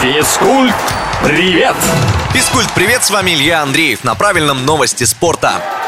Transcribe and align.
Физкульт, 0.00 0.74
привет! 1.22 1.76
Физкульт, 2.32 2.72
привет, 2.74 3.04
с 3.04 3.10
вами 3.10 3.32
Илья 3.32 3.60
Андреев 3.60 4.02
на 4.02 4.14
правильном 4.14 4.64
новости 4.64 5.04
спорта. 5.04 5.79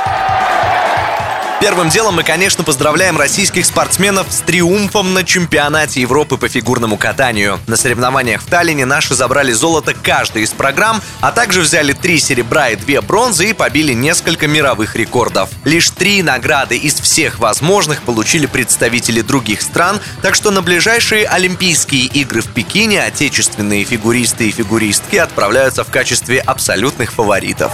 Первым 1.62 1.90
делом 1.90 2.16
мы, 2.16 2.24
конечно, 2.24 2.64
поздравляем 2.64 3.16
российских 3.16 3.64
спортсменов 3.64 4.26
с 4.30 4.40
триумфом 4.40 5.14
на 5.14 5.22
чемпионате 5.22 6.00
Европы 6.00 6.36
по 6.36 6.48
фигурному 6.48 6.96
катанию. 6.96 7.60
На 7.68 7.76
соревнованиях 7.76 8.42
в 8.42 8.46
Таллине 8.46 8.84
наши 8.84 9.14
забрали 9.14 9.52
золото 9.52 9.94
каждой 9.94 10.42
из 10.42 10.50
программ, 10.50 11.00
а 11.20 11.30
также 11.30 11.60
взяли 11.60 11.92
три 11.92 12.18
серебра 12.18 12.70
и 12.70 12.74
две 12.76 13.00
бронзы 13.00 13.50
и 13.50 13.52
побили 13.52 13.92
несколько 13.92 14.48
мировых 14.48 14.96
рекордов. 14.96 15.50
Лишь 15.64 15.90
три 15.90 16.24
награды 16.24 16.76
из 16.76 16.94
всех 16.94 17.38
возможных 17.38 18.02
получили 18.02 18.46
представители 18.46 19.20
других 19.20 19.62
стран, 19.62 20.00
так 20.20 20.34
что 20.34 20.50
на 20.50 20.62
ближайшие 20.62 21.28
Олимпийские 21.28 22.06
игры 22.06 22.40
в 22.40 22.48
Пекине 22.48 23.04
отечественные 23.04 23.84
фигуристы 23.84 24.48
и 24.48 24.50
фигуристки 24.50 25.14
отправляются 25.14 25.84
в 25.84 25.92
качестве 25.92 26.40
абсолютных 26.40 27.12
фаворитов. 27.12 27.70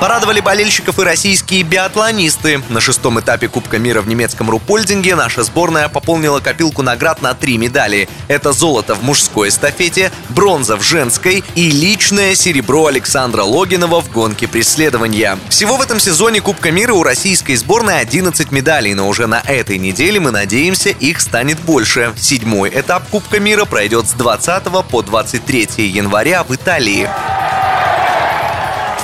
Порадовали 0.00 0.40
болельщиков 0.40 0.98
и 0.98 1.02
российские 1.02 1.62
биатлонисты. 1.62 2.62
На 2.70 2.80
шестом 2.80 3.20
этапе 3.20 3.48
Кубка 3.48 3.78
мира 3.78 4.00
в 4.00 4.08
немецком 4.08 4.48
Рупольдинге 4.48 5.14
наша 5.14 5.42
сборная 5.42 5.90
пополнила 5.90 6.40
копилку 6.40 6.80
наград 6.80 7.20
на 7.20 7.34
три 7.34 7.58
медали. 7.58 8.08
Это 8.26 8.52
золото 8.52 8.94
в 8.94 9.02
мужской 9.02 9.50
эстафете, 9.50 10.10
бронза 10.30 10.78
в 10.78 10.82
женской 10.82 11.44
и 11.54 11.70
личное 11.70 12.34
серебро 12.34 12.86
Александра 12.86 13.42
Логинова 13.42 14.00
в 14.00 14.10
гонке 14.10 14.48
преследования. 14.48 15.38
Всего 15.50 15.76
в 15.76 15.82
этом 15.82 16.00
сезоне 16.00 16.40
Кубка 16.40 16.70
мира 16.70 16.94
у 16.94 17.02
российской 17.02 17.56
сборной 17.56 18.00
11 18.00 18.50
медалей, 18.52 18.94
но 18.94 19.06
уже 19.06 19.26
на 19.26 19.40
этой 19.40 19.76
неделе 19.76 20.18
мы 20.18 20.30
надеемся, 20.30 20.88
их 20.88 21.20
станет 21.20 21.60
больше. 21.60 22.14
Седьмой 22.16 22.72
этап 22.74 23.06
Кубка 23.10 23.38
мира 23.38 23.66
пройдет 23.66 24.08
с 24.08 24.12
20 24.12 24.62
по 24.88 25.02
23 25.02 25.86
января 25.86 26.42
в 26.42 26.54
Италии. 26.54 27.06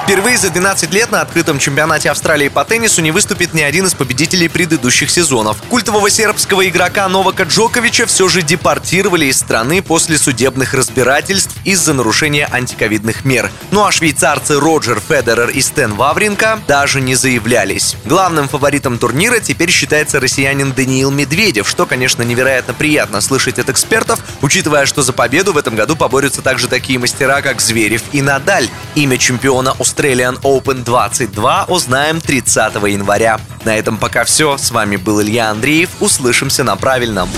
Впервые 0.07 0.39
за 0.39 0.51
12 0.51 0.93
лет 0.95 1.11
на 1.11 1.21
открытом 1.21 1.59
чемпионате 1.59 2.13
Австралии 2.13 2.47
по 2.47 2.65
теннису 2.65 3.03
не 3.03 3.11
выступит 3.11 3.55
ни 3.55 3.61
один 3.61 3.87
из 3.87 3.95
победителей 3.95 4.47
предыдущих 4.47 5.11
сезонов. 5.11 5.61
Культового 5.69 6.09
сербского 6.11 6.69
игрока 6.69 7.09
Новака 7.09 7.43
Джоковича 7.43 8.07
все 8.07 8.29
же 8.29 8.43
депортировали 8.43 9.27
из 9.27 9.37
страны 9.37 9.83
после 9.83 10.17
судебных 10.17 10.75
разбирательств 10.75 11.57
из-за 11.65 11.93
нарушения 11.93 12.49
антиковидных 12.49 13.25
мер. 13.25 13.51
Ну 13.73 13.85
а 13.85 13.91
швейцарцы 13.91 14.61
Роджер 14.61 15.01
Федерер 15.01 15.49
и 15.49 15.61
Стэн 15.61 15.95
Вавринка 15.95 16.61
даже 16.69 17.01
не 17.01 17.17
заявлялись. 17.17 17.97
Главным 18.05 18.47
фаворитом 18.47 18.99
турнира 18.99 19.41
теперь 19.41 19.71
считается 19.71 20.21
россиянин 20.21 20.71
Даниил 20.71 21.11
Медведев, 21.11 21.69
что, 21.69 21.85
конечно, 21.85 22.23
невероятно 22.23 22.75
приятно 22.75 23.21
слышать 23.21 23.59
от 23.59 23.71
экспертов, 23.71 24.21
учитывая, 24.41 24.87
что 24.87 25.03
за 25.03 25.13
победу 25.13 25.53
в 25.53 25.59
этом 25.59 25.75
году 25.75 25.97
поборются 25.97 26.43
также 26.43 26.69
такие 26.69 27.01
мастера, 27.01 27.43
как 27.43 27.61
Зверев 27.61 28.03
и 28.13 28.23
Надаль. 28.23 28.69
Имя 28.95 29.19
чемпиона 29.19 29.75
Australian 29.97 30.39
Open 30.43 30.85
22 30.85 31.65
узнаем 31.69 32.21
30 32.21 32.75
января. 32.87 33.41
На 33.65 33.77
этом 33.77 33.97
пока 33.97 34.25
все. 34.25 34.59
С 34.59 34.71
вами 34.71 34.97
был 34.97 35.23
Илья 35.23 35.49
Андреев. 35.49 35.89
Услышимся 36.01 36.65
на 36.65 36.77
правильном. 36.77 37.31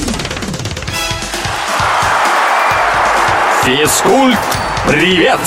Физкульт, 3.65 4.39
привет! 4.89 5.39